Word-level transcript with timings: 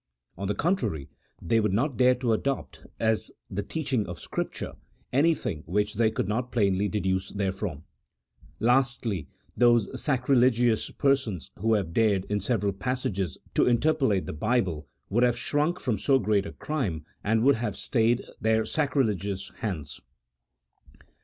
On 0.35 0.47
the 0.47 0.55
contrary, 0.55 1.09
they 1.39 1.59
would 1.59 1.73
not 1.73 1.95
dare 1.95 2.15
to 2.15 2.33
adopt, 2.33 2.87
as 2.99 3.29
the 3.51 3.61
teaching 3.61 4.07
of 4.07 4.19
Scripture, 4.19 4.73
anything 5.13 5.61
which 5.67 5.93
they 5.93 6.09
could 6.09 6.27
not 6.27 6.51
plainly 6.51 6.89
deduce 6.89 7.29
therefrom: 7.29 7.83
lastly, 8.59 9.27
those 9.55 10.01
sacrilegious 10.01 10.89
persons 10.89 11.51
who 11.59 11.75
have 11.75 11.93
dared, 11.93 12.25
in 12.31 12.39
several 12.39 12.73
passages, 12.73 13.37
to 13.53 13.67
interpolate 13.67 14.25
the 14.25 14.33
Bible, 14.33 14.87
would 15.11 15.21
have 15.21 15.37
shrunk 15.37 15.79
from 15.79 15.99
so 15.99 16.17
great 16.17 16.47
a 16.47 16.51
crime, 16.53 17.05
and 17.23 17.43
would 17.43 17.57
have 17.57 17.77
stayed 17.77 18.25
their 18.41 18.65
sacrilegious 18.65 19.51
hands. 19.59 20.01